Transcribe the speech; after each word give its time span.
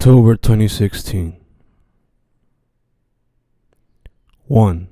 October 0.00 0.34
2016. 0.34 1.36
1. 4.46 4.88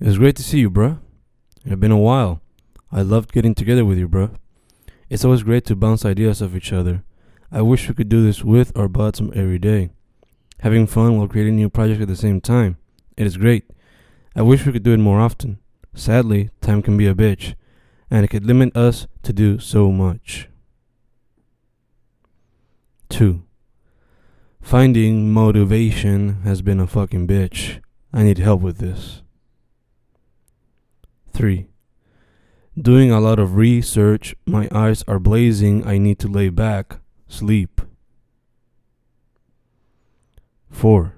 It 0.00 0.06
was 0.06 0.16
great 0.16 0.34
to 0.36 0.42
see 0.42 0.60
you, 0.60 0.70
bruh. 0.70 0.98
It 1.62 1.68
had 1.68 1.78
been 1.78 1.90
a 1.90 1.98
while. 1.98 2.40
I 2.90 3.02
loved 3.02 3.32
getting 3.32 3.54
together 3.54 3.84
with 3.84 3.98
you, 3.98 4.08
bruh. 4.08 4.34
It's 5.10 5.26
always 5.26 5.42
great 5.42 5.66
to 5.66 5.76
bounce 5.76 6.06
ideas 6.06 6.40
off 6.40 6.54
each 6.54 6.72
other. 6.72 7.04
I 7.50 7.60
wish 7.60 7.86
we 7.86 7.94
could 7.94 8.08
do 8.08 8.24
this 8.24 8.42
with 8.42 8.74
our 8.74 8.88
butts 8.88 9.20
every 9.34 9.58
day. 9.58 9.90
Having 10.60 10.86
fun 10.86 11.18
while 11.18 11.28
creating 11.28 11.56
new 11.56 11.68
projects 11.68 12.00
at 12.00 12.08
the 12.08 12.16
same 12.16 12.40
time. 12.40 12.78
It 13.18 13.26
is 13.26 13.36
great. 13.36 13.68
I 14.34 14.40
wish 14.40 14.64
we 14.64 14.72
could 14.72 14.84
do 14.84 14.94
it 14.94 15.00
more 15.00 15.20
often. 15.20 15.58
Sadly, 15.92 16.48
time 16.62 16.80
can 16.80 16.96
be 16.96 17.08
a 17.08 17.14
bitch, 17.14 17.56
and 18.10 18.24
it 18.24 18.28
could 18.28 18.46
limit 18.46 18.74
us 18.74 19.06
to 19.22 19.34
do 19.34 19.58
so 19.58 19.92
much. 19.92 20.48
2. 23.10 23.42
Finding 24.62 25.30
motivation 25.30 26.40
has 26.44 26.62
been 26.62 26.80
a 26.80 26.86
fucking 26.86 27.26
bitch. 27.26 27.80
I 28.12 28.22
need 28.22 28.38
help 28.38 28.62
with 28.62 28.78
this. 28.78 29.22
3. 31.34 31.66
Doing 32.80 33.10
a 33.10 33.20
lot 33.20 33.38
of 33.38 33.56
research. 33.56 34.34
My 34.46 34.68
eyes 34.72 35.04
are 35.06 35.18
blazing. 35.18 35.86
I 35.86 35.98
need 35.98 36.18
to 36.20 36.28
lay 36.28 36.48
back. 36.48 37.00
Sleep. 37.28 37.82
4. 40.70 41.14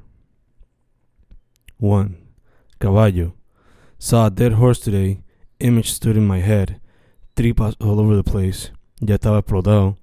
1. 1.79 2.17
Caballo. 2.81 3.35
Saw 3.99 4.27
a 4.27 4.31
dead 4.31 4.55
horse 4.55 4.81
today. 4.81 5.21
Image 5.61 5.93
stood 5.93 6.17
in 6.17 6.27
my 6.27 6.41
head. 6.41 6.81
Tripas 7.37 7.77
all 7.81 8.01
over 8.01 8.17
the 8.17 8.25
place. 8.25 8.71
Ya 9.01 9.17
estaba 9.17 9.39
explotado. 9.39 9.97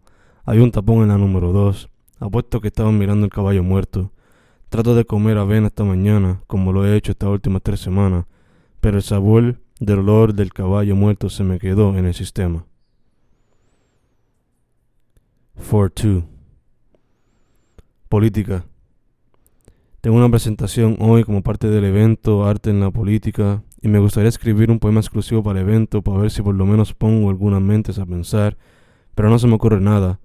Había 0.47 0.63
un 0.63 0.71
tapón 0.71 1.03
en 1.03 1.09
la 1.09 1.17
número 1.17 1.51
2. 1.51 1.87
Apuesto 2.21 2.61
que 2.61 2.67
estaban 2.67 2.99
mirando 2.99 3.25
el 3.25 3.31
caballo 3.31 3.63
muerto. 3.63 4.11
Trato 4.69 4.93
de 4.93 5.05
comer 5.05 5.39
avena 5.39 5.67
esta 5.67 5.83
mañana, 5.83 6.43
como 6.45 6.71
lo 6.71 6.85
he 6.85 6.95
hecho 6.95 7.13
estas 7.13 7.29
últimas 7.29 7.63
tres 7.63 7.79
semanas, 7.79 8.25
pero 8.79 8.97
el 8.97 9.03
sabor 9.03 9.59
del 9.79 9.99
olor 9.99 10.35
del 10.35 10.53
caballo 10.53 10.95
muerto 10.95 11.31
se 11.31 11.43
me 11.43 11.57
quedó 11.57 11.97
en 11.97 12.05
el 12.05 12.13
sistema. 12.13 12.63
4-2 15.57 16.25
Política. 18.07 18.65
Tengo 20.01 20.17
una 20.17 20.29
presentación 20.29 20.97
hoy 20.99 21.23
como 21.23 21.41
parte 21.41 21.69
del 21.69 21.85
evento 21.85 22.45
Arte 22.45 22.69
en 22.69 22.81
la 22.81 22.91
Política 22.91 23.63
y 23.81 23.87
me 23.87 23.97
gustaría 23.97 24.29
escribir 24.29 24.69
un 24.69 24.77
poema 24.77 24.99
exclusivo 24.99 25.41
para 25.41 25.59
el 25.59 25.67
evento 25.67 26.03
para 26.03 26.19
ver 26.19 26.29
si 26.29 26.43
por 26.43 26.53
lo 26.53 26.67
menos 26.67 26.93
pongo 26.93 27.31
algunas 27.31 27.61
mentes 27.61 27.97
a 27.97 28.05
pensar, 28.05 28.57
pero 29.15 29.29
no 29.29 29.39
se 29.39 29.47
me 29.47 29.55
ocurre 29.55 29.81
nada. 29.81 30.19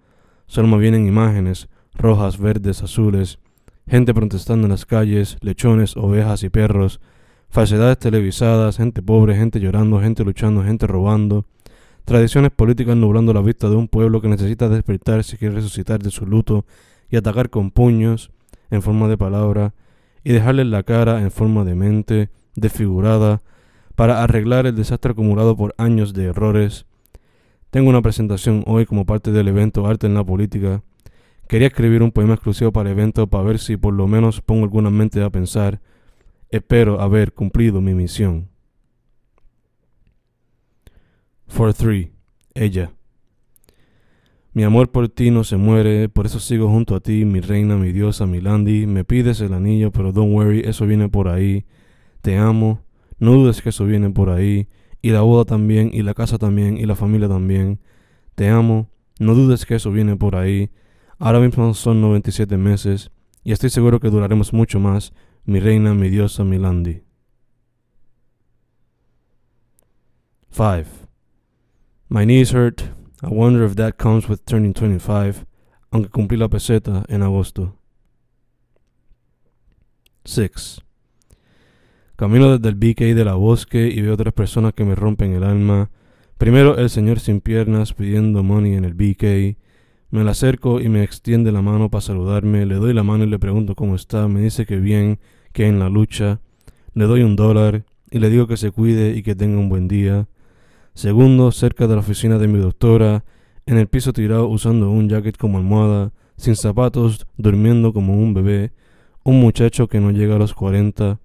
Solo 0.47 0.69
me 0.69 0.77
vienen 0.77 1.07
imágenes, 1.07 1.69
rojas, 1.99 2.39
verdes, 2.39 2.83
azules, 2.83 3.39
gente 3.87 4.15
protestando 4.15 4.67
en 4.67 4.71
las 4.71 4.87
calles, 4.87 5.37
lechones, 5.41 5.97
ovejas 5.97 6.43
y 6.43 6.51
perros, 6.51 7.01
falsedades 7.49 7.99
televisadas, 7.99 8.77
gente 8.77 9.03
pobre, 9.03 9.37
gente 9.37 9.61
llorando, 9.61 10.01
gente 10.01 10.25
luchando, 10.25 10.63
gente 10.63 10.87
robando, 10.87 11.47
tradiciones 12.05 12.51
políticas 12.51 12.97
nublando 12.97 13.33
la 13.33 13.43
vista 13.43 13.69
de 13.69 13.77
un 13.77 13.89
pueblo 13.89 14.21
que 14.21 14.29
necesita 14.29 14.69
despertar 14.69 15.25
si 15.25 15.37
quiere 15.37 15.57
resucitar 15.57 16.01
de 16.01 16.11
su 16.11 16.27
luto 16.27 16.65
y 17.11 17.17
atacar 17.17 17.51
con 17.51 17.71
puños 17.71 18.31
en 18.71 18.83
forma 18.83 19.09
de 19.09 19.17
palabra 19.17 19.75
y 20.25 20.33
dejarles 20.33 20.67
la 20.67 20.83
cara 20.83 21.21
en 21.21 21.31
forma 21.31 21.65
de 21.65 21.75
mente 21.75 22.31
desfigurada 22.55 23.43
para 23.95 24.23
arreglar 24.23 24.67
el 24.67 24.77
desastre 24.77 25.13
acumulado 25.13 25.57
por 25.57 25.75
años 25.79 26.13
de 26.13 26.25
errores. 26.25 26.87
Tengo 27.71 27.91
una 27.91 28.03
presentación 28.03 28.65
hoy 28.67 28.87
como 28.87 29.07
parte 29.07 29.33
del 29.33 29.49
evento 29.49 29.87
Arte 29.87 30.07
en 30.07 30.15
la 30.15 30.25
Política 30.25 30.83
Quería 31.49 31.69
escribir 31.69 32.03
un 32.03 32.11
poema 32.11 32.35
exclusivo 32.35 32.73
para 32.73 32.91
el 32.91 32.99
evento 32.99 33.29
para 33.29 33.45
ver 33.45 33.59
si 33.59 33.77
por 33.77 33.95
lo 33.95 34.09
menos 34.09 34.41
pongo 34.41 34.65
alguna 34.65 34.91
mente 34.91 35.23
a 35.23 35.31
pensar. 35.31 35.81
Espero 36.51 37.01
haber 37.01 37.33
cumplido 37.33 37.81
mi 37.81 37.95
misión. 37.95 38.49
4-3. 41.49 42.11
Ella. 42.55 42.93
Mi 44.53 44.65
amor 44.65 44.91
por 44.91 45.09
ti 45.11 45.31
no 45.31 45.45
se 45.45 45.59
muere, 45.59 46.09
por 46.09 46.25
eso 46.25 46.41
sigo 46.41 46.69
junto 46.69 46.95
a 46.95 47.01
ti, 47.01 47.27
mi 47.27 47.41
reina, 47.41 47.77
mi 47.77 47.93
diosa, 47.93 48.27
mi 48.27 48.41
Landy. 48.41 48.87
Me 48.87 49.05
pides 49.05 49.41
el 49.43 49.53
anillo, 49.53 49.93
pero 49.93 50.13
don't 50.13 50.33
worry, 50.33 50.61
eso 50.61 50.87
viene 50.87 51.09
por 51.09 51.29
ahí. 51.29 51.67
Te 52.23 52.39
amo, 52.39 52.81
no 53.19 53.33
dudes 53.33 53.61
que 53.61 53.69
eso 53.69 53.85
viene 53.85 54.11
por 54.11 54.31
ahí. 54.31 54.69
Y 55.03 55.11
la 55.11 55.21
boda 55.21 55.45
también, 55.45 55.91
y 55.93 56.03
la 56.03 56.15
casa 56.15 56.39
también, 56.39 56.79
y 56.79 56.87
la 56.87 56.97
familia 56.97 57.29
también. 57.29 57.81
Te 58.35 58.49
amo, 58.49 58.89
no 59.21 59.35
dudes 59.35 59.67
que 59.67 59.75
eso 59.75 59.93
viene 59.93 60.17
por 60.17 60.37
ahí. 60.37 60.71
Ahora 61.19 61.41
mismo 61.41 61.73
son 61.75 62.01
97 62.01 62.57
meses 62.57 63.11
y 63.43 63.53
estoy 63.53 63.71
seguro 63.71 64.01
que 64.01 64.11
duraremos 64.11 64.53
mucho 64.53 64.81
más, 64.81 65.13
mi 65.45 65.61
reina, 65.61 65.95
mi 65.95 66.11
diosa, 66.11 66.45
mi 66.45 66.59
Landy. 66.59 67.03
5. 70.51 70.85
My 72.09 72.25
knees 72.25 72.53
hurt. 72.53 72.83
I 73.23 73.29
wonder 73.29 73.65
if 73.65 73.77
that 73.77 73.97
comes 73.97 74.29
with 74.29 74.45
turning 74.45 74.75
25, 74.75 75.47
aunque 75.91 76.11
cumplí 76.11 76.37
la 76.37 76.49
peseta 76.49 77.05
en 77.09 77.23
agosto. 77.23 77.79
6. 80.25 80.81
Camino 82.17 82.59
desde 82.59 82.69
el 82.69 82.75
BK 82.75 83.15
de 83.15 83.25
la 83.25 83.35
bosque 83.35 83.89
y 83.89 84.01
veo 84.01 84.17
tres 84.17 84.33
personas 84.33 84.73
que 84.73 84.85
me 84.85 84.95
rompen 84.95 85.33
el 85.33 85.45
alma. 85.45 85.91
Primero 86.39 86.77
el 86.79 86.91
señor 86.91 87.21
sin 87.21 87.41
piernas 87.41 87.93
pidiendo 87.93 88.43
money 88.43 88.75
en 88.75 88.85
el 88.85 88.95
BK. 88.95 89.59
Me 90.11 90.23
la 90.23 90.31
acerco 90.31 90.81
y 90.81 90.89
me 90.89 91.03
extiende 91.03 91.53
la 91.53 91.63
mano 91.63 91.91
para 91.91 92.01
saludarme. 92.01 92.65
Le 92.65 92.77
doy 92.77 92.95
la 92.95 93.03
mano 93.03 93.25
y 93.25 93.29
le 93.29 93.39
pregunto 93.39 93.75
cómo 93.75 93.97
está. 93.97 94.29
Me 94.29 94.41
dice 94.41 94.67
que 94.67 94.77
bien, 94.77 95.19
que 95.53 95.67
en 95.67 95.79
la 95.79 95.89
lucha. 95.89 96.41
Le 96.95 97.07
doy 97.07 97.23
un 97.23 97.37
dólar 97.37 97.85
y 98.11 98.19
le 98.19 98.31
digo 98.31 98.47
que 98.47 98.57
se 98.57 98.71
cuide 98.71 99.17
y 99.17 99.23
que 99.23 99.35
tenga 99.35 99.59
un 99.59 99.69
buen 99.69 99.89
día. 99.89 100.29
Segundo, 100.95 101.53
cerca 101.53 101.87
de 101.87 101.95
la 101.95 102.01
oficina 102.01 102.39
de 102.39 102.49
mi 102.49 102.59
doctora, 102.59 103.25
en 103.67 103.77
el 103.77 103.89
piso 103.89 104.13
tirado 104.13 104.49
usando 104.49 104.91
un 104.91 105.09
jacket 105.09 105.37
como 105.37 105.59
almohada, 105.59 106.13
sin 106.37 106.57
zapatos, 106.57 107.27
durmiendo 107.37 107.93
como 107.93 108.15
un 108.15 108.33
bebé, 108.33 108.73
un 109.25 109.41
muchacho 109.41 109.89
que 109.89 110.01
no 110.01 110.11
llega 110.11 110.37
a 110.37 110.39
los 110.39 110.55
40. 110.55 111.19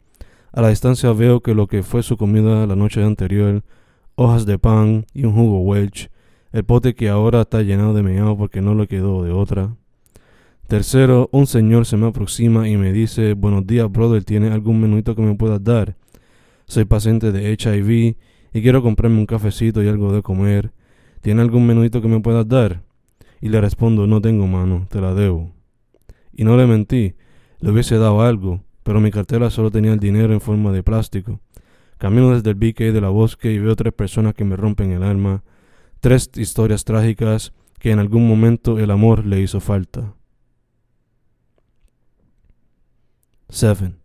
A 0.52 0.62
la 0.62 0.70
distancia 0.70 1.14
veo 1.14 1.42
que 1.42 1.54
lo 1.54 1.68
que 1.68 1.84
fue 1.84 2.04
su 2.04 2.18
comida 2.18 2.68
la 2.68 2.76
noche 2.76 3.04
anterior, 3.04 3.64
hojas 4.16 4.46
de 4.46 4.58
pan 4.60 5.06
y 5.14 5.24
un 5.24 5.36
jugo 5.36 5.60
Welch, 5.60 6.10
el 6.52 6.64
pote 6.66 6.96
que 6.96 7.10
ahora 7.10 7.42
está 7.42 7.62
llenado 7.62 7.94
de 7.94 8.04
meado 8.04 8.38
porque 8.38 8.62
no 8.62 8.76
le 8.76 8.88
quedó 8.88 9.24
de 9.24 9.32
otra. 9.32 9.76
Tercero, 10.68 11.30
un 11.32 11.48
señor 11.48 11.86
se 11.86 11.98
me 11.98 12.08
aproxima 12.08 12.68
y 12.68 12.78
me 12.78 12.94
dice, 12.94 13.34
buenos 13.34 13.68
días, 13.68 13.92
brother, 13.92 14.24
¿tiene 14.24 14.50
algún 14.50 14.80
menuito 14.80 15.16
que 15.16 15.22
me 15.22 15.36
puedas 15.36 15.64
dar? 15.64 15.96
Soy 16.66 16.86
paciente 16.86 17.32
de 17.32 17.52
HIV 17.52 18.16
y 18.54 18.62
quiero 18.62 18.82
comprarme 18.82 19.20
un 19.20 19.26
cafecito 19.26 19.84
y 19.84 19.88
algo 19.88 20.14
de 20.14 20.22
comer. 20.22 20.72
¿Tiene 21.22 21.42
algún 21.42 21.68
menuito 21.68 22.02
que 22.02 22.08
me 22.08 22.20
puedas 22.20 22.48
dar? 22.48 22.84
Y 23.42 23.50
le 23.50 23.60
respondo, 23.60 24.08
no 24.08 24.22
tengo 24.22 24.48
mano, 24.48 24.88
te 24.90 25.02
la 25.02 25.14
debo. 25.14 25.52
Y 26.34 26.44
no 26.44 26.58
le 26.58 26.66
mentí, 26.66 27.16
le 27.60 27.72
hubiese 27.72 27.98
dado 27.98 28.22
algo, 28.22 28.64
pero 28.84 29.00
mi 29.00 29.12
cartera 29.12 29.50
solo 29.50 29.72
tenía 29.72 29.94
el 29.94 30.00
dinero 30.00 30.34
en 30.34 30.42
forma 30.42 30.72
de 30.72 30.84
plástico. 30.84 31.40
Camino 31.98 32.34
desde 32.34 32.50
el 32.52 32.56
BK 32.56 32.94
de 32.94 33.02
la 33.02 33.10
bosque 33.10 33.52
y 33.52 33.60
veo 33.60 33.76
tres 33.76 33.94
personas 33.94 34.34
que 34.34 34.44
me 34.44 34.56
rompen 34.56 34.92
el 34.92 35.04
alma 35.04 35.44
tres 36.02 36.30
historias 36.36 36.84
trágicas 36.84 37.54
que 37.80 37.92
en 37.92 38.00
algún 38.00 38.28
momento 38.28 38.80
el 38.80 38.92
amor 38.92 39.26
le 39.26 39.40
hizo 39.40 39.60
falta. 39.60 40.14
7. 43.50 43.96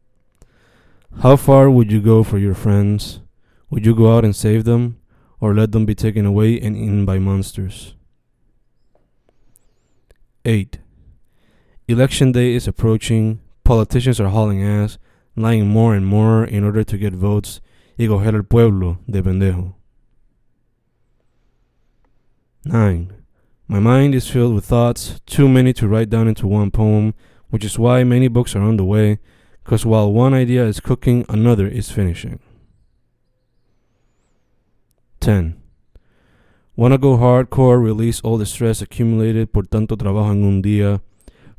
How 1.22 1.36
far 1.36 1.70
would 1.70 1.90
you 1.90 2.00
go 2.00 2.22
for 2.22 2.38
your 2.38 2.54
friends? 2.54 3.20
Would 3.70 3.86
you 3.86 3.94
go 3.94 4.14
out 4.14 4.24
and 4.24 4.34
save 4.34 4.64
them, 4.64 4.98
or 5.40 5.54
let 5.54 5.72
them 5.72 5.86
be 5.86 5.94
taken 5.94 6.26
away 6.26 6.60
and 6.60 6.76
eaten 6.76 7.04
by 7.04 7.18
monsters? 7.18 7.94
8. 10.44 10.78
Election 11.88 12.32
day 12.32 12.54
is 12.54 12.68
approaching. 12.68 13.40
Politicians 13.64 14.20
are 14.20 14.28
hauling 14.28 14.62
ass, 14.62 14.98
lying 15.34 15.68
more 15.68 15.94
and 15.94 16.06
more 16.06 16.44
in 16.44 16.62
order 16.62 16.84
to 16.84 16.98
get 16.98 17.14
votes 17.14 17.60
y 17.98 18.06
coger 18.06 18.34
el 18.34 18.44
pueblo 18.44 18.98
de 19.08 19.22
pendejo. 19.22 19.74
9. 22.66 23.12
My 23.68 23.78
mind 23.78 24.14
is 24.14 24.28
filled 24.28 24.54
with 24.54 24.64
thoughts, 24.64 25.20
too 25.24 25.48
many 25.48 25.72
to 25.74 25.86
write 25.86 26.10
down 26.10 26.26
into 26.26 26.48
one 26.48 26.72
poem, 26.72 27.14
which 27.48 27.64
is 27.64 27.78
why 27.78 28.02
many 28.02 28.26
books 28.26 28.56
are 28.56 28.62
on 28.62 28.76
the 28.76 28.84
way, 28.84 29.20
because 29.62 29.86
while 29.86 30.12
one 30.12 30.34
idea 30.34 30.64
is 30.64 30.80
cooking, 30.80 31.24
another 31.28 31.68
is 31.68 31.92
finishing. 31.92 32.40
10. 35.20 35.60
Wanna 36.74 36.98
go 36.98 37.16
hardcore, 37.16 37.82
release 37.82 38.20
all 38.20 38.36
the 38.36 38.46
stress 38.46 38.82
accumulated 38.82 39.52
por 39.52 39.62
tanto 39.62 39.96
trabajo 39.96 40.32
en 40.32 40.44
un 40.44 40.62
día. 40.62 41.00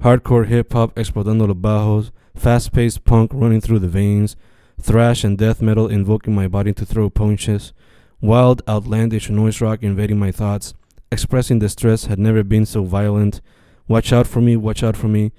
Hardcore 0.02 0.48
hip 0.48 0.74
hop 0.74 0.94
explotando 0.96 1.48
los 1.48 1.58
bajos, 1.58 2.12
fast 2.36 2.74
paced 2.74 3.06
punk 3.06 3.32
running 3.34 3.62
through 3.62 3.80
the 3.80 3.88
veins, 3.88 4.36
thrash 4.80 5.24
and 5.24 5.38
death 5.38 5.62
metal 5.62 5.88
invoking 5.88 6.36
my 6.36 6.50
body 6.50 6.74
to 6.74 6.86
throw 6.86 7.10
punches, 7.10 7.72
wild, 8.20 8.62
outlandish 8.68 9.30
noise 9.30 9.62
rock 9.62 9.84
invading 9.84 10.20
my 10.20 10.32
thoughts, 10.32 10.74
Expressing 11.12 11.60
distress 11.60 12.06
had 12.06 12.20
never 12.20 12.44
been 12.44 12.66
so 12.66 12.84
violent, 12.84 13.42
Watch 13.88 14.12
out 14.12 14.28
for 14.28 14.42
me, 14.42 14.58
watch 14.58 14.84
out 14.84 14.98
for 14.98 15.08
me, 15.08 15.32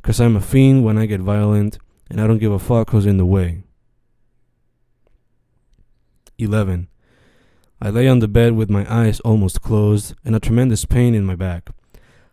because 0.00 0.20
I'm 0.20 0.36
a 0.36 0.40
fiend 0.40 0.84
when 0.84 0.96
I 0.96 1.06
get 1.06 1.20
violent, 1.20 1.78
and 2.08 2.20
I 2.20 2.26
don't 2.26 2.38
give 2.38 2.52
a 2.52 2.58
fuck 2.58 2.90
who's 2.90 3.06
in 3.06 3.16
the 3.16 3.26
way. 3.26 3.64
11. 6.38 6.88
I 7.82 7.90
lay 7.90 8.06
on 8.06 8.20
the 8.20 8.28
bed 8.28 8.52
with 8.52 8.70
my 8.70 8.86
eyes 8.92 9.20
almost 9.20 9.60
closed 9.60 10.14
and 10.24 10.36
a 10.36 10.40
tremendous 10.40 10.84
pain 10.84 11.14
in 11.14 11.24
my 11.24 11.34
back. 11.34 11.70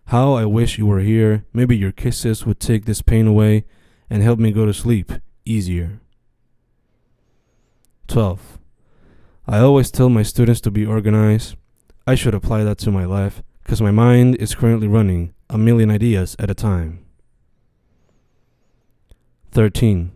How 0.08 0.34
I 0.34 0.46
wish 0.46 0.78
you 0.78 0.86
were 0.86 1.00
here. 1.00 1.46
Maybe 1.54 1.76
your 1.76 1.92
kisses 1.92 2.46
would 2.46 2.60
take 2.60 2.86
this 2.86 3.02
pain 3.02 3.26
away 3.26 3.66
and 4.10 4.22
help 4.22 4.40
me 4.40 4.52
go 4.52 4.66
to 4.66 4.74
sleep 4.74 5.12
easier. 5.44 6.00
12. 8.08 8.60
I 9.48 9.60
always 9.60 9.90
tell 9.90 10.10
my 10.10 10.24
students 10.24 10.62
to 10.62 10.72
be 10.72 10.86
organized. 10.86 11.56
I 12.06 12.16
should 12.16 12.36
apply 12.36 12.64
that 12.66 12.78
to 12.80 12.92
my 12.92 13.06
life 13.06 13.42
because 13.64 13.82
my 13.82 13.92
mind 13.92 14.36
is 14.36 14.56
currently 14.56 14.88
running 14.88 15.34
a 15.50 15.58
million 15.58 15.90
ideas 15.90 16.36
at 16.38 16.50
a 16.50 16.54
time. 16.54 17.06
13. 19.52 20.12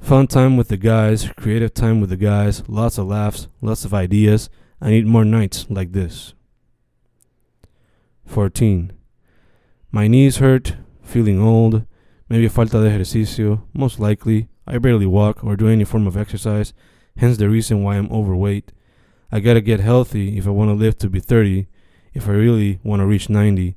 Fun 0.00 0.26
time 0.28 0.56
with 0.56 0.68
the 0.68 0.76
guys, 0.76 1.28
creative 1.36 1.74
time 1.74 2.00
with 2.00 2.10
the 2.10 2.16
guys, 2.16 2.62
lots 2.68 2.98
of 2.98 3.06
laughs, 3.08 3.48
lots 3.60 3.84
of 3.84 3.92
ideas. 3.92 4.48
I 4.80 4.90
need 4.90 5.06
more 5.06 5.24
nights 5.24 5.66
like 5.68 5.92
this. 5.92 6.34
14. 8.26 8.92
My 9.90 10.06
knees 10.06 10.36
hurt, 10.36 10.76
feeling 11.02 11.40
old, 11.40 11.84
maybe 12.28 12.48
falta 12.48 12.80
de 12.80 12.90
ejercicio, 12.90 13.66
most 13.72 13.98
likely. 13.98 14.48
I 14.68 14.78
barely 14.78 15.06
walk 15.06 15.42
or 15.42 15.56
do 15.56 15.68
any 15.68 15.84
form 15.84 16.06
of 16.06 16.16
exercise, 16.16 16.74
hence 17.16 17.38
the 17.38 17.48
reason 17.48 17.82
why 17.82 17.96
I'm 17.96 18.10
overweight. 18.12 18.72
I 19.30 19.40
gotta 19.40 19.60
get 19.60 19.80
healthy 19.80 20.38
if 20.38 20.46
I 20.46 20.50
wanna 20.50 20.74
live 20.74 20.98
to 20.98 21.08
be 21.08 21.20
30, 21.20 21.66
if 22.14 22.28
I 22.28 22.32
really 22.32 22.78
wanna 22.84 23.06
reach 23.06 23.28
90. 23.28 23.76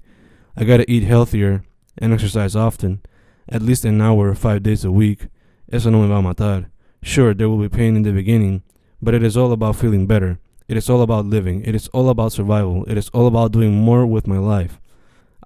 I 0.55 0.63
gotta 0.63 0.89
eat 0.89 1.03
healthier 1.03 1.63
and 1.97 2.13
exercise 2.13 2.55
often, 2.55 3.01
at 3.47 3.61
least 3.61 3.85
an 3.85 4.01
hour, 4.01 4.33
five 4.35 4.63
days 4.63 4.85
a 4.85 4.91
week. 4.91 5.27
Eso 5.71 5.89
no 5.89 6.01
me 6.01 6.07
va 6.07 6.17
a 6.17 6.21
matar. 6.21 6.67
Sure, 7.01 7.33
there 7.33 7.49
will 7.49 7.57
be 7.57 7.69
pain 7.69 7.95
in 7.95 8.03
the 8.03 8.11
beginning, 8.11 8.61
but 9.01 9.13
it 9.13 9.23
is 9.23 9.37
all 9.37 9.51
about 9.51 9.75
feeling 9.75 10.05
better. 10.05 10.39
It 10.67 10.77
is 10.77 10.89
all 10.89 11.01
about 11.01 11.25
living. 11.25 11.63
It 11.63 11.73
is 11.73 11.87
all 11.89 12.09
about 12.09 12.31
survival. 12.31 12.85
It 12.85 12.97
is 12.97 13.09
all 13.09 13.25
about 13.25 13.51
doing 13.51 13.73
more 13.73 14.05
with 14.05 14.27
my 14.27 14.37
life. 14.37 14.79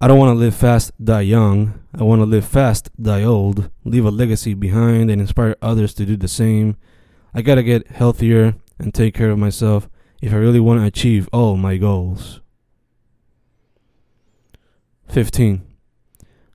I 0.01 0.07
don't 0.07 0.19
want 0.19 0.35
to 0.35 0.39
live 0.39 0.55
fast, 0.55 0.91
die 1.01 1.21
young. 1.21 1.79
I 1.97 2.03
want 2.03 2.19
to 2.19 2.25
live 2.25 2.45
fast, 2.45 2.89
die 3.01 3.23
old, 3.23 3.69
leave 3.85 4.03
a 4.05 4.11
legacy 4.11 4.53
behind, 4.53 5.09
and 5.09 5.21
inspire 5.21 5.55
others 5.61 5.93
to 5.93 6.05
do 6.05 6.17
the 6.17 6.27
same. 6.27 6.75
I 7.33 7.41
gotta 7.41 7.63
get 7.63 7.87
healthier 7.87 8.55
and 8.77 8.93
take 8.93 9.13
care 9.13 9.29
of 9.29 9.39
myself 9.39 9.87
if 10.23 10.31
I 10.31 10.37
really 10.37 10.61
want 10.61 10.79
to 10.79 10.85
achieve 10.85 11.27
all 11.33 11.57
my 11.57 11.75
goals. 11.75 12.39
15. 15.09 15.61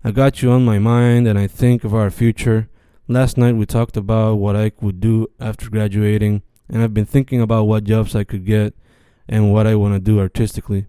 I 0.02 0.10
got 0.10 0.40
you 0.40 0.50
on 0.50 0.64
my 0.64 0.78
mind 0.78 1.28
and 1.28 1.38
I 1.38 1.48
think 1.48 1.84
of 1.84 1.94
our 1.94 2.10
future. 2.10 2.70
Last 3.08 3.36
night 3.36 3.56
we 3.56 3.66
talked 3.66 3.98
about 3.98 4.36
what 4.36 4.56
I 4.56 4.72
would 4.80 5.00
do 5.00 5.26
after 5.38 5.68
graduating, 5.68 6.40
and 6.70 6.82
I've 6.82 6.94
been 6.94 7.04
thinking 7.04 7.42
about 7.42 7.64
what 7.64 7.84
jobs 7.84 8.16
I 8.16 8.24
could 8.24 8.46
get 8.46 8.72
and 9.28 9.52
what 9.52 9.66
I 9.66 9.74
want 9.74 9.92
to 9.92 10.00
do 10.00 10.18
artistically. 10.18 10.86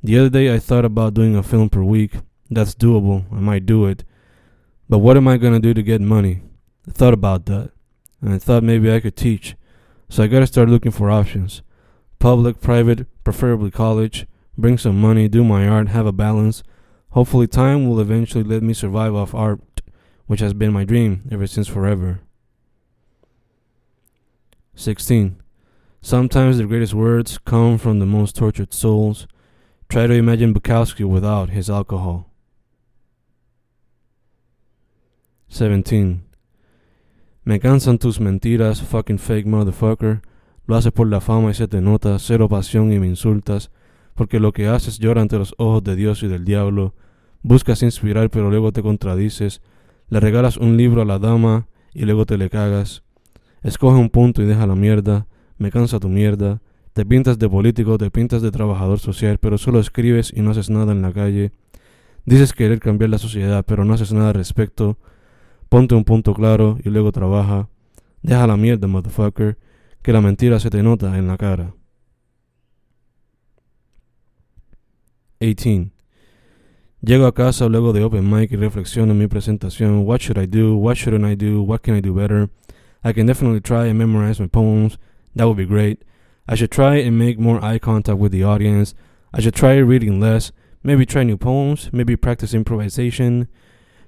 The 0.00 0.16
other 0.16 0.30
day 0.30 0.54
I 0.54 0.60
thought 0.60 0.84
about 0.84 1.14
doing 1.14 1.34
a 1.34 1.42
film 1.42 1.68
per 1.68 1.82
week. 1.82 2.12
That's 2.48 2.76
doable. 2.76 3.24
I 3.32 3.40
might 3.40 3.66
do 3.66 3.84
it. 3.84 4.04
But 4.88 4.98
what 4.98 5.16
am 5.16 5.26
I 5.26 5.38
going 5.38 5.54
to 5.54 5.58
do 5.58 5.74
to 5.74 5.82
get 5.82 6.00
money? 6.00 6.42
I 6.86 6.92
thought 6.92 7.14
about 7.14 7.46
that. 7.46 7.72
And 8.20 8.32
I 8.32 8.38
thought 8.38 8.62
maybe 8.62 8.94
I 8.94 9.00
could 9.00 9.16
teach. 9.16 9.56
So 10.08 10.22
I 10.22 10.28
got 10.28 10.38
to 10.38 10.46
start 10.46 10.68
looking 10.68 10.92
for 10.92 11.10
options. 11.10 11.62
Public, 12.18 12.60
private, 12.60 13.06
preferably 13.24 13.70
college. 13.70 14.26
Bring 14.58 14.78
some 14.78 15.00
money, 15.00 15.28
do 15.28 15.44
my 15.44 15.68
art, 15.68 15.88
have 15.88 16.06
a 16.06 16.12
balance. 16.12 16.62
Hopefully 17.10 17.46
time 17.46 17.88
will 17.88 18.00
eventually 18.00 18.44
let 18.44 18.62
me 18.62 18.74
survive 18.74 19.14
off 19.14 19.34
art, 19.34 19.60
which 20.26 20.40
has 20.40 20.54
been 20.54 20.72
my 20.72 20.84
dream 20.84 21.22
ever 21.30 21.46
since 21.46 21.68
forever. 21.68 22.20
16. 24.74 25.40
Sometimes 26.00 26.58
the 26.58 26.64
greatest 26.64 26.94
words 26.94 27.38
come 27.38 27.78
from 27.78 27.98
the 27.98 28.06
most 28.06 28.36
tortured 28.36 28.72
souls. 28.72 29.26
Try 29.88 30.06
to 30.06 30.14
imagine 30.14 30.52
Bukowski 30.52 31.04
without 31.04 31.50
his 31.50 31.70
alcohol. 31.70 32.30
17. 35.48 36.22
Me 37.44 37.58
cansan 37.58 37.98
tus 37.98 38.18
mentiras, 38.18 38.82
fucking 38.82 39.18
fake 39.18 39.46
motherfucker. 39.46 40.20
Lo 40.66 40.76
haces 40.76 40.92
por 40.92 41.06
la 41.06 41.20
fama 41.20 41.50
y 41.50 41.54
se 41.54 41.68
te 41.68 41.80
nota, 41.80 42.18
cero 42.18 42.48
pasión 42.48 42.92
y 42.92 42.98
me 42.98 43.06
insultas, 43.06 43.70
porque 44.14 44.40
lo 44.40 44.52
que 44.52 44.66
haces 44.66 44.98
llora 44.98 45.22
ante 45.22 45.38
los 45.38 45.54
ojos 45.58 45.84
de 45.84 45.94
Dios 45.94 46.22
y 46.22 46.28
del 46.28 46.44
diablo. 46.44 46.94
Buscas 47.42 47.82
inspirar 47.82 48.30
pero 48.30 48.50
luego 48.50 48.72
te 48.72 48.82
contradices. 48.82 49.62
Le 50.08 50.20
regalas 50.20 50.56
un 50.56 50.76
libro 50.76 51.02
a 51.02 51.04
la 51.04 51.18
dama 51.18 51.68
y 51.94 52.04
luego 52.04 52.26
te 52.26 52.36
le 52.36 52.50
cagas. 52.50 53.04
Escoge 53.62 53.98
un 53.98 54.10
punto 54.10 54.42
y 54.42 54.46
deja 54.46 54.66
la 54.66 54.74
mierda. 54.74 55.26
Me 55.58 55.70
cansa 55.70 56.00
tu 56.00 56.08
mierda. 56.08 56.60
Te 56.92 57.04
pintas 57.04 57.38
de 57.38 57.48
político, 57.48 57.98
te 57.98 58.10
pintas 58.10 58.42
de 58.42 58.50
trabajador 58.50 58.98
social, 58.98 59.38
pero 59.38 59.58
solo 59.58 59.80
escribes 59.80 60.32
y 60.34 60.40
no 60.40 60.50
haces 60.50 60.70
nada 60.70 60.92
en 60.92 61.02
la 61.02 61.12
calle. 61.12 61.52
Dices 62.24 62.52
querer 62.52 62.80
cambiar 62.80 63.10
la 63.10 63.18
sociedad, 63.18 63.64
pero 63.66 63.84
no 63.84 63.94
haces 63.94 64.12
nada 64.12 64.28
al 64.28 64.34
respecto. 64.34 64.98
Ponte 65.68 65.94
un 65.94 66.04
punto 66.04 66.34
claro 66.34 66.78
y 66.82 66.90
luego 66.90 67.12
trabaja. 67.12 67.68
Deja 68.22 68.46
la 68.46 68.56
mierda, 68.56 68.88
motherfucker, 68.88 69.58
que 70.06 70.12
la 70.12 70.20
mentira 70.20 70.60
se 70.60 70.70
te 70.70 70.84
nota 70.84 71.18
en 71.18 71.26
la 71.26 71.36
cara. 71.36 71.74
18. 75.40 75.90
Llego 77.00 77.26
a 77.26 77.34
casa 77.34 77.68
luego 77.68 77.92
de 77.92 78.04
open 78.04 78.30
mic 78.30 78.52
y 78.52 78.56
reflexiono 78.56 79.10
en 79.10 79.18
mi 79.18 79.26
presentación. 79.26 80.06
What 80.06 80.20
should 80.20 80.40
I 80.40 80.46
do? 80.46 80.76
What 80.76 80.94
shouldn't 80.94 81.24
I 81.24 81.34
do? 81.34 81.60
What 81.60 81.80
can 81.82 81.96
I 81.96 82.00
do 82.00 82.14
better? 82.14 82.50
I 83.02 83.12
can 83.12 83.26
definitely 83.26 83.60
try 83.60 83.88
and 83.88 83.98
memorize 83.98 84.38
my 84.38 84.46
poems. 84.46 84.96
That 85.34 85.48
would 85.48 85.56
be 85.56 85.66
great. 85.66 86.04
I 86.46 86.54
should 86.54 86.70
try 86.70 86.98
and 86.98 87.18
make 87.18 87.40
more 87.40 87.60
eye 87.60 87.80
contact 87.80 88.18
with 88.18 88.30
the 88.30 88.44
audience. 88.44 88.94
I 89.34 89.40
should 89.40 89.56
try 89.56 89.74
reading 89.78 90.20
less. 90.20 90.52
Maybe 90.84 91.04
try 91.04 91.24
new 91.24 91.36
poems. 91.36 91.90
Maybe 91.92 92.14
practice 92.14 92.54
improvisation. 92.54 93.48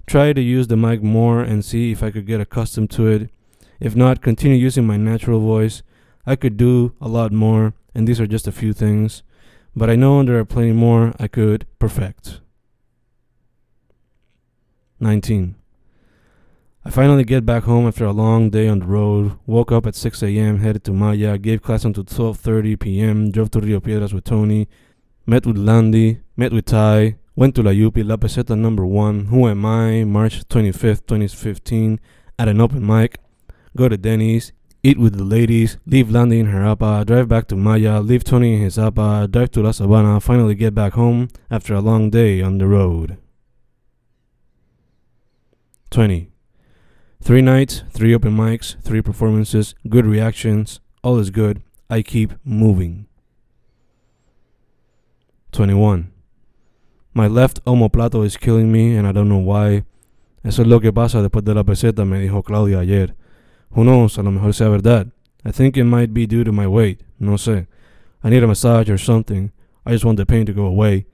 Try 0.07 0.33
to 0.33 0.41
use 0.41 0.69
the 0.69 0.77
mic 0.77 1.03
more 1.03 1.41
and 1.41 1.65
see 1.65 1.91
if 1.91 2.05
I 2.05 2.13
could 2.13 2.25
get 2.25 2.41
accustomed 2.41 2.91
to 2.91 3.09
it. 3.09 3.31
If 3.81 3.97
not, 3.97 4.23
continue 4.23 4.57
using 4.57 4.87
my 4.87 4.97
natural 4.97 5.41
voice. 5.41 5.83
I 6.29 6.37
could 6.37 6.59
do 6.59 6.93
a 7.01 7.09
lot 7.09 7.33
more, 7.33 7.73
and 7.95 8.07
these 8.07 8.21
are 8.21 8.27
just 8.27 8.47
a 8.47 8.53
few 8.53 8.75
things. 8.75 9.23
But 9.75 9.89
I 9.89 9.97
know 9.97 10.23
there 10.23 10.39
are 10.39 10.45
plenty 10.45 10.73
more 10.73 11.15
I 11.19 11.27
could 11.27 11.65
perfect. 11.79 12.43
19. 15.01 15.55
I 16.85 16.91
finally 16.91 17.25
get 17.25 17.47
back 17.47 17.63
home 17.65 17.87
after 17.87 18.05
a 18.05 18.13
long 18.13 18.51
day 18.51 18.69
on 18.69 18.81
the 18.81 18.87
road. 18.87 19.39
Woke 19.47 19.73
up 19.73 19.87
at 19.87 19.95
6 19.95 20.23
a.m., 20.23 20.59
headed 20.59 20.85
to 20.85 20.93
Maya, 20.93 21.39
gave 21.39 21.63
class 21.63 21.87
until 21.87 22.05
12:30 22.05 22.79
p.m., 22.79 23.31
drove 23.31 23.51
to 23.53 23.61
Rio 23.61 23.81
Piedras 23.81 24.13
with 24.13 24.25
Tony, 24.25 24.69
met 25.25 25.47
with 25.47 25.57
Landy, 25.57 26.21
met 26.37 26.53
with 26.53 26.67
Ty, 26.67 27.17
went 27.37 27.55
to 27.55 27.63
La 27.63 27.71
Yupi, 27.71 28.07
La 28.07 28.17
Peseta 28.17 28.55
number 28.55 28.85
1, 28.85 29.27
Who 29.27 29.49
Am 29.49 29.65
I, 29.65 30.05
March 30.05 30.47
25th, 30.49 31.07
2015, 31.07 31.99
at 32.39 32.49
an 32.49 32.61
open 32.61 32.85
mic, 32.85 33.19
go 33.75 33.89
to 33.89 33.97
Denny's, 33.97 34.53
eat 34.83 34.99
with 34.99 35.17
the 35.17 35.25
ladies, 35.25 35.79
leave 35.87 36.11
Landy 36.11 36.39
in 36.39 36.47
her 36.47 36.65
apa, 36.65 37.05
drive 37.05 37.29
back 37.29 37.49
to 37.49 37.57
Maya, 37.57 38.01
leave 38.01 38.25
Tony 38.25 38.55
in 38.55 38.61
his 38.61 38.79
apa, 38.79 39.29
drive 39.31 39.51
to 39.53 39.63
La 39.63 39.71
Sabana, 39.71 40.23
finally 40.23 40.55
get 40.55 40.75
back 40.75 40.93
home 40.93 41.29
after 41.51 41.75
a 41.75 41.81
long 41.81 42.11
day 42.11 42.41
on 42.41 42.59
the 42.59 42.67
road. 42.67 43.19
20. 45.91 46.31
Three 47.21 47.43
nights, 47.43 47.83
three 47.91 48.15
open 48.15 48.37
mics, 48.37 48.81
three 48.83 49.03
performances, 49.03 49.75
good 49.89 50.07
reactions, 50.07 50.81
all 51.03 51.19
is 51.19 51.31
good. 51.31 51.63
I 51.91 52.03
keep 52.03 52.35
moving. 52.45 53.07
21. 55.53 56.13
My 57.15 57.27
left 57.27 57.65
omoplato 57.65 58.25
is 58.25 58.37
killing 58.37 58.71
me 58.71 58.95
and 58.95 59.07
I 59.07 59.13
don't 59.13 59.29
know 59.29 59.39
why. 59.39 59.85
Eso 60.45 60.63
es 60.63 60.69
lo 60.69 60.79
que 60.79 60.93
pasa 60.93 61.21
después 61.21 61.45
de 61.45 61.55
la 61.55 61.65
peseta, 61.65 62.05
me 62.05 62.21
dijo 62.21 62.45
Claudia 62.45 62.81
ayer. 62.81 63.17
Who 63.73 63.85
knows, 63.85 64.19
a 64.19 64.23
lo 64.23 64.31
mejor 64.31 64.53
sea 64.53 64.65
verdad. 64.65 65.11
I 65.45 65.53
think 65.53 65.77
it 65.77 65.85
might 65.85 66.13
be 66.13 66.27
due 66.27 66.45
to 66.45 66.53
my 66.53 66.67
weight, 66.67 67.03
no 67.19 67.33
sé. 67.35 67.67
I 68.23 68.31
need 68.31 68.43
a 68.43 68.47
massage 68.47 68.91
or 68.91 68.99
something. 68.99 69.53
I 69.87 69.93
just 69.93 70.05
want 70.05 70.17
the 70.17 70.27
pain 70.27 70.47
to 70.47 70.53
go 70.53 70.67
away. 70.67 71.07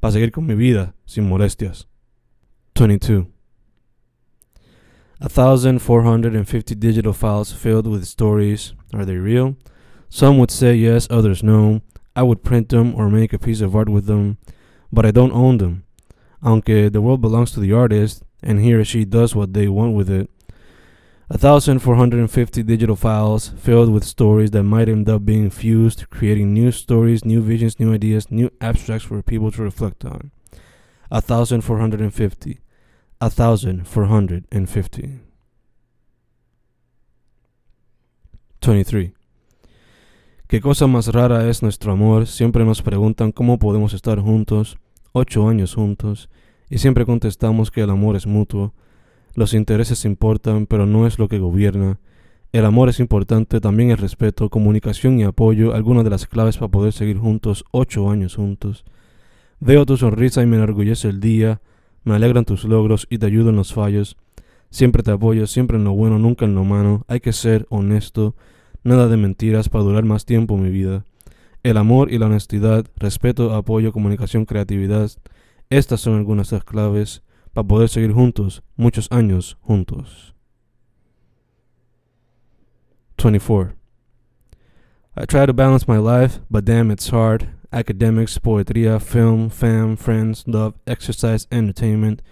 Para 0.00 0.12
seguir 0.12 0.32
con 0.32 0.46
mi 0.46 0.54
vida, 0.54 0.94
sin 1.06 1.28
molestias. 1.28 1.86
22. 2.74 3.26
1,450 5.20 6.74
digital 6.74 7.12
files 7.12 7.52
filled 7.52 7.86
with 7.86 8.06
stories. 8.06 8.72
Are 8.94 9.04
they 9.04 9.16
real? 9.16 9.56
Some 10.08 10.38
would 10.38 10.50
say 10.50 10.74
yes, 10.74 11.06
others 11.10 11.42
no. 11.42 11.82
I 12.16 12.22
would 12.22 12.42
print 12.42 12.70
them 12.70 12.94
or 12.94 13.08
make 13.08 13.32
a 13.32 13.38
piece 13.38 13.60
of 13.60 13.76
art 13.76 13.88
with 13.88 14.06
them, 14.06 14.38
but 14.92 15.06
I 15.06 15.10
don't 15.10 15.32
own 15.32 15.58
them. 15.58 15.84
Aunque 16.42 16.90
the 16.90 17.00
world 17.00 17.20
belongs 17.20 17.52
to 17.52 17.60
the 17.60 17.72
artist, 17.72 18.22
and 18.42 18.60
he 18.60 18.72
or 18.72 18.84
she 18.84 19.04
does 19.04 19.34
what 19.34 19.52
they 19.52 19.68
want 19.68 19.94
with 19.94 20.10
it. 20.10 20.30
1,450 21.30 22.64
digital 22.64 22.96
files 22.96 23.52
filled 23.56 23.88
with 23.88 24.02
stories 24.02 24.50
that 24.50 24.64
might 24.64 24.88
end 24.88 25.08
up 25.08 25.24
being 25.24 25.48
fused, 25.48 26.10
creating 26.10 26.52
new 26.52 26.72
stories, 26.72 27.24
new 27.24 27.40
visions, 27.40 27.78
new 27.78 27.94
ideas, 27.94 28.32
new 28.32 28.50
abstracts 28.60 29.06
for 29.06 29.22
people 29.22 29.52
to 29.52 29.62
reflect 29.62 30.04
on. 30.04 30.32
1450. 31.10 32.58
1450. 33.20 35.20
23. 38.60 39.14
Qué 40.48 40.60
cosa 40.60 40.88
más 40.88 41.12
rara 41.12 41.48
es 41.48 41.62
nuestro 41.62 41.92
amor. 41.92 42.26
Siempre 42.26 42.64
nos 42.64 42.82
preguntan 42.82 43.30
cómo 43.30 43.60
podemos 43.60 43.94
estar 43.94 44.18
juntos, 44.18 44.78
ocho 45.12 45.48
años 45.48 45.76
juntos, 45.76 46.28
y 46.68 46.78
siempre 46.78 47.06
contestamos 47.06 47.70
que 47.70 47.82
el 47.82 47.90
amor 47.90 48.16
es 48.16 48.26
mutuo. 48.26 48.74
Los 49.34 49.54
intereses 49.54 50.04
importan, 50.04 50.66
pero 50.66 50.86
no 50.86 51.06
es 51.06 51.18
lo 51.18 51.28
que 51.28 51.38
gobierna. 51.38 51.98
El 52.52 52.64
amor 52.64 52.88
es 52.88 52.98
importante, 52.98 53.60
también 53.60 53.90
el 53.90 53.98
respeto, 53.98 54.48
comunicación 54.50 55.20
y 55.20 55.22
apoyo, 55.22 55.72
algunas 55.74 56.02
de 56.02 56.10
las 56.10 56.26
claves 56.26 56.56
para 56.56 56.70
poder 56.70 56.92
seguir 56.92 57.16
juntos, 57.18 57.64
ocho 57.70 58.10
años 58.10 58.34
juntos. 58.34 58.84
Veo 59.60 59.86
tu 59.86 59.96
sonrisa 59.96 60.42
y 60.42 60.46
me 60.46 60.56
enorgullece 60.56 61.08
el 61.08 61.20
día, 61.20 61.60
me 62.02 62.14
alegran 62.14 62.44
tus 62.44 62.64
logros 62.64 63.06
y 63.08 63.18
te 63.18 63.26
ayudo 63.26 63.50
en 63.50 63.56
los 63.56 63.72
fallos. 63.72 64.16
Siempre 64.70 65.02
te 65.02 65.12
apoyo, 65.12 65.46
siempre 65.46 65.76
en 65.76 65.84
lo 65.84 65.92
bueno, 65.92 66.18
nunca 66.18 66.44
en 66.44 66.54
lo 66.54 66.64
malo. 66.64 67.04
Hay 67.06 67.20
que 67.20 67.32
ser 67.32 67.66
honesto, 67.68 68.34
nada 68.82 69.06
de 69.06 69.16
mentiras 69.16 69.68
para 69.68 69.84
durar 69.84 70.04
más 70.04 70.24
tiempo 70.24 70.56
mi 70.56 70.70
vida. 70.70 71.04
El 71.62 71.76
amor 71.76 72.12
y 72.12 72.18
la 72.18 72.26
honestidad, 72.26 72.86
respeto, 72.96 73.54
apoyo, 73.54 73.92
comunicación, 73.92 74.44
creatividad. 74.44 75.10
Estas 75.68 76.00
son 76.00 76.16
algunas 76.16 76.50
de 76.50 76.56
las 76.56 76.64
claves 76.64 77.22
para 77.52 77.66
poder 77.66 77.88
seguir 77.88 78.12
juntos, 78.12 78.62
muchos 78.76 79.08
años 79.10 79.56
juntos. 79.60 80.34
24. 83.16 83.74
I 85.16 85.26
try 85.26 85.44
to 85.44 85.52
balance 85.52 85.86
my 85.86 85.98
life, 85.98 86.40
but 86.50 86.64
damn, 86.64 86.90
it's 86.90 87.10
hard. 87.10 87.48
Academics, 87.72 88.38
poetria, 88.38 89.00
film, 89.00 89.50
fam, 89.50 89.96
friends, 89.96 90.44
love, 90.46 90.74
exercise, 90.86 91.46
entertainment. 91.52 92.22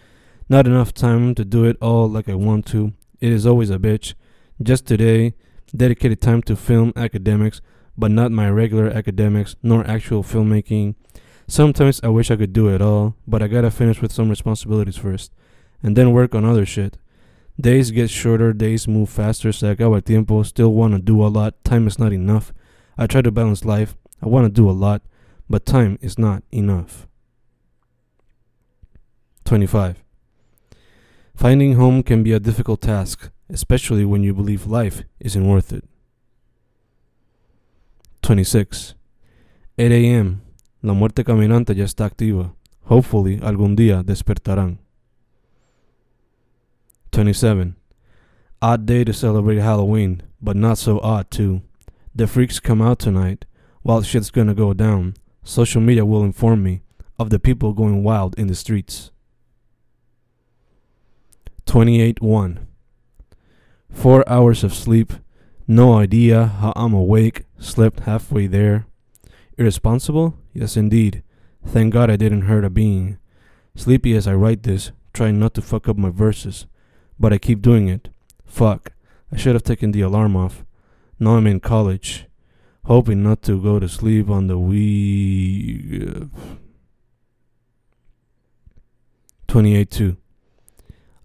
Not 0.48 0.66
enough 0.66 0.94
time 0.94 1.34
to 1.34 1.44
do 1.44 1.64
it 1.64 1.76
all 1.82 2.08
like 2.08 2.28
I 2.28 2.34
want 2.34 2.66
to. 2.66 2.92
It 3.20 3.32
is 3.32 3.46
always 3.46 3.70
a 3.70 3.78
bitch. 3.78 4.14
Just 4.62 4.86
today, 4.86 5.34
dedicated 5.76 6.20
time 6.20 6.40
to 6.42 6.56
film 6.56 6.92
academics, 6.96 7.60
but 7.96 8.10
not 8.10 8.32
my 8.32 8.48
regular 8.48 8.88
academics, 8.88 9.56
nor 9.62 9.86
actual 9.86 10.22
filmmaking. 10.22 10.94
Sometimes 11.50 11.98
I 12.02 12.08
wish 12.08 12.30
I 12.30 12.36
could 12.36 12.52
do 12.52 12.68
it 12.68 12.82
all, 12.82 13.16
but 13.26 13.42
I 13.42 13.48
gotta 13.48 13.70
finish 13.70 14.02
with 14.02 14.12
some 14.12 14.28
responsibilities 14.28 14.98
first, 14.98 15.32
and 15.82 15.96
then 15.96 16.12
work 16.12 16.34
on 16.34 16.44
other 16.44 16.66
shit. 16.66 16.98
Days 17.58 17.90
get 17.90 18.10
shorter, 18.10 18.52
days 18.52 18.86
move 18.86 19.08
faster, 19.08 19.50
se 19.50 19.74
acaba 19.74 19.96
el 19.96 20.02
tiempo, 20.02 20.42
still 20.42 20.74
wanna 20.74 20.98
do 20.98 21.24
a 21.24 21.28
lot, 21.28 21.64
time 21.64 21.86
is 21.86 21.98
not 21.98 22.12
enough. 22.12 22.52
I 22.98 23.06
try 23.06 23.22
to 23.22 23.30
balance 23.30 23.64
life, 23.64 23.96
I 24.22 24.28
wanna 24.28 24.50
do 24.50 24.68
a 24.68 24.72
lot, 24.72 25.00
but 25.48 25.64
time 25.64 25.98
is 26.02 26.18
not 26.18 26.42
enough. 26.52 27.08
25. 29.46 30.04
Finding 31.34 31.76
home 31.76 32.02
can 32.02 32.22
be 32.22 32.32
a 32.32 32.40
difficult 32.40 32.82
task, 32.82 33.30
especially 33.48 34.04
when 34.04 34.22
you 34.22 34.34
believe 34.34 34.66
life 34.66 35.02
isn't 35.18 35.48
worth 35.48 35.72
it. 35.72 35.84
26. 38.20 38.94
8 39.78 39.92
a.m. 39.92 40.42
La 40.82 40.92
muerte 40.92 41.24
caminante 41.24 41.74
ya 41.74 41.84
está 41.84 42.04
activa. 42.04 42.54
Hopefully, 42.84 43.38
algún 43.42 43.76
día 43.76 44.02
despertarán. 44.02 44.78
27. 47.10 47.74
Odd 48.62 48.86
day 48.86 49.04
to 49.04 49.12
celebrate 49.12 49.58
Halloween, 49.58 50.22
but 50.40 50.56
not 50.56 50.78
so 50.78 51.00
odd 51.00 51.30
too. 51.30 51.62
The 52.14 52.26
freaks 52.26 52.60
come 52.60 52.80
out 52.80 52.98
tonight. 52.98 53.44
While 53.82 54.02
shit's 54.02 54.30
gonna 54.30 54.54
go 54.54 54.72
down. 54.72 55.14
Social 55.42 55.80
media 55.80 56.04
will 56.04 56.22
inform 56.22 56.62
me 56.62 56.82
of 57.18 57.30
the 57.30 57.38
people 57.38 57.72
going 57.72 58.02
wild 58.02 58.38
in 58.38 58.46
the 58.46 58.54
streets. 58.54 59.10
28 61.66 62.20
1. 62.20 62.66
Four 63.90 64.28
hours 64.28 64.64
of 64.64 64.74
sleep. 64.74 65.12
No 65.66 65.94
idea 65.94 66.46
how 66.46 66.72
I'm 66.76 66.94
awake. 66.94 67.44
Slept 67.58 68.00
halfway 68.00 68.46
there. 68.46 68.86
Irresponsible? 69.58 70.34
Yes, 70.58 70.76
indeed. 70.76 71.22
Thank 71.64 71.92
God 71.92 72.10
I 72.10 72.16
didn't 72.16 72.42
hurt 72.42 72.64
a 72.64 72.70
being. 72.70 73.18
Sleepy 73.74 74.16
as 74.16 74.26
I 74.26 74.34
write 74.34 74.64
this, 74.64 74.92
trying 75.12 75.38
not 75.38 75.54
to 75.54 75.62
fuck 75.62 75.88
up 75.88 75.96
my 75.96 76.10
verses 76.10 76.66
but 77.18 77.32
I 77.32 77.38
keep 77.38 77.62
doing 77.62 77.88
it. 77.88 78.08
Fuck. 78.46 78.92
I 79.32 79.36
should 79.36 79.54
have 79.54 79.64
taken 79.64 79.92
the 79.92 80.00
alarm 80.00 80.36
off. 80.36 80.64
Now 81.18 81.36
I'm 81.36 81.46
in 81.46 81.60
college, 81.60 82.26
hoping 82.84 83.22
not 83.22 83.42
to 83.42 83.60
go 83.60 83.78
to 83.78 83.88
sleep 83.88 84.30
on 84.30 84.46
the 84.46 84.58
wee. 84.58 86.28
28 89.48 89.90
2. 89.90 90.16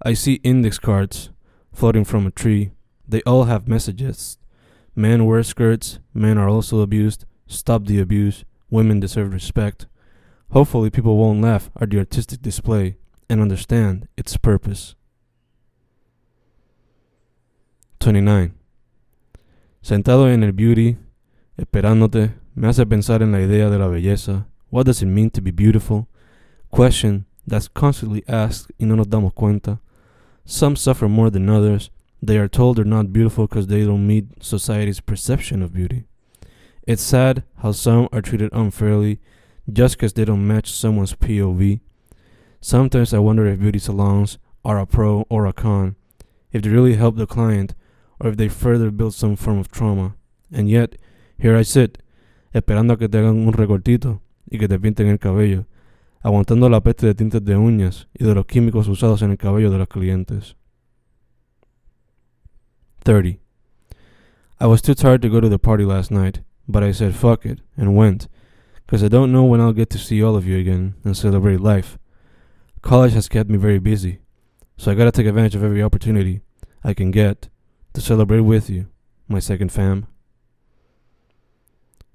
I 0.06 0.13
see 0.13 0.36
index 0.44 0.80
cards 0.80 1.30
floating 1.72 2.04
from 2.04 2.25
a 2.25 2.32
tree. 2.32 2.72
They 3.08 3.22
all 3.24 3.46
have 3.46 3.68
messages. 3.68 4.38
Men 4.96 5.25
wear 5.25 5.44
skirts, 5.44 6.00
men 6.13 6.38
are 6.38 6.50
also 6.50 6.82
abused. 6.82 7.25
Stop 7.48 7.86
the 7.86 8.00
abuse. 8.00 8.46
Women 8.74 9.00
deserve 9.00 9.32
respect. 9.32 9.86
Hopefully, 10.50 10.89
people 10.89 11.15
won't 11.15 11.44
laugh 11.44 11.70
at 11.80 11.92
the 11.92 12.00
artistic 12.00 12.42
display 12.42 12.98
and 13.30 13.39
understand 13.39 14.08
its 14.18 14.36
purpose. 14.36 14.96
29. 18.00 18.56
Sentado 19.84 20.27
en 20.27 20.44
el 20.44 20.53
beauty, 20.53 20.98
esperándote, 21.56 22.34
me 22.56 22.68
hace 22.68 22.84
pensar 22.88 23.22
en 23.22 23.32
la 23.32 23.42
idea 23.42 23.70
de 23.70 23.77
la 23.77 23.88
belleza. 23.88 24.48
What 24.72 24.88
does 24.88 25.03
it 25.03 25.06
mean 25.06 25.30
to 25.30 25.42
be 25.44 25.51
beautiful? 25.51 26.08
Question 26.72 27.27
that's 27.46 27.68
constantly 27.68 28.24
asked 28.27 28.72
y 28.80 28.88
no 28.88 28.96
nos 28.96 29.08
damos 29.08 29.36
cuenta. 29.36 29.82
Some 30.46 30.75
suffer 30.75 31.08
more 31.08 31.30
than 31.30 31.48
others. 31.48 31.92
They 32.24 32.39
are 32.39 32.50
told 32.50 32.77
they're 32.77 32.86
not 32.86 33.13
beautiful 33.13 33.46
because 33.46 33.68
they 33.68 33.86
don't 33.86 34.08
meet 34.08 34.44
society's 34.44 35.00
perception 35.00 35.62
of 35.62 35.74
beauty. 35.74 36.08
It's 36.86 37.02
sad 37.02 37.44
how 37.58 37.72
some 37.72 38.10
are 38.12 38.22
treated 38.22 38.50
unfairly 38.52 39.20
just 39.72 39.96
because 39.96 40.13
they 40.13 40.25
don't 40.25 40.46
match 40.46 40.72
someone's 40.72 41.13
POV. 41.13 41.80
Sometimes 42.60 43.13
I 43.13 43.20
wonder 43.20 43.46
if 43.46 43.60
beauty 43.60 43.80
salons 43.80 44.38
are 44.66 44.80
a 44.80 44.86
pro 44.86 45.25
or 45.30 45.46
a 45.46 45.54
con, 45.54 45.96
if 46.52 46.62
they 46.62 46.70
really 46.70 46.96
help 46.96 47.16
the 47.16 47.25
client 47.25 47.74
or 48.20 48.30
if 48.30 48.38
they 48.38 48.50
further 48.50 48.92
build 48.92 49.13
some 49.13 49.36
form 49.36 49.60
of 49.60 49.72
trauma. 49.72 50.16
And 50.52 50.70
yet, 50.70 50.96
here 51.38 51.56
I 51.56 51.63
sit, 51.63 52.00
esperando 52.54 52.94
a 52.94 52.98
que 52.98 53.08
te 53.08 53.18
hagan 53.18 53.48
un 53.48 53.54
recortito 53.54 54.20
y 54.50 54.58
que 54.58 54.68
te 54.68 54.78
pinten 54.78 55.08
el 55.08 55.20
cabello, 55.20 55.66
aguantando 56.22 56.70
la 56.70 56.82
peste 56.82 57.08
de 57.08 57.16
tintes 57.16 57.44
de 57.44 57.56
uñas 57.56 58.08
y 58.13 58.25
de 58.25 58.36
los 58.36 58.46
químicos 58.46 58.88
usados 58.88 59.22
en 59.22 59.32
el 59.32 59.38
cabello 59.38 59.72
de 59.72 59.78
los 59.78 59.88
clientes. 59.88 60.56
30. 63.06 63.40
I 64.60 64.68
was 64.68 64.82
too 64.82 64.94
tired 64.94 65.22
to 65.22 65.30
go 65.30 65.42
to 65.42 65.50
the 65.50 65.60
party 65.60 65.84
last 65.84 66.12
night, 66.12 66.42
but 66.67 66.84
I 66.84 66.91
said 66.91 67.15
fuck 67.15 67.46
it 67.46 67.60
and 67.77 67.96
went, 67.96 68.27
because 68.86 69.03
I 69.03 69.08
don't 69.08 69.32
know 69.32 69.43
when 69.43 69.62
I'll 69.62 69.74
get 69.74 69.89
to 69.91 69.98
see 69.98 70.24
all 70.24 70.36
of 70.36 70.48
you 70.48 70.58
again 70.58 70.96
and 71.03 71.15
celebrate 71.15 71.60
life. 71.60 71.98
College 72.82 73.13
has 73.13 73.29
kept 73.29 73.50
me 73.50 73.58
very 73.58 73.79
busy, 73.79 74.20
so 74.77 74.91
I 74.91 74.96
gotta 74.96 75.12
take 75.12 75.27
advantage 75.27 75.55
of 75.55 75.63
every 75.63 75.82
opportunity 75.82 76.41
I 76.84 76.93
can 76.93 77.12
get 77.12 77.50
to 77.93 78.01
celebrate 78.01 78.41
with 78.41 78.70
you, 78.70 78.88
my 79.27 79.39
second 79.39 79.72
fam. 79.72 80.08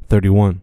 31. 0.09 0.63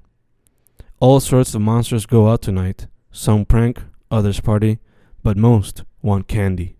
All 0.99 1.19
sorts 1.19 1.53
of 1.53 1.61
monsters 1.61 2.05
go 2.05 2.29
out 2.29 2.41
tonight. 2.41 2.87
Some 3.11 3.45
prank, 3.45 3.83
others 4.09 4.39
party, 4.39 4.79
but 5.23 5.37
most 5.37 5.83
want 6.01 6.27
candy. 6.27 6.75